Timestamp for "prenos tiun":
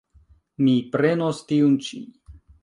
0.95-1.77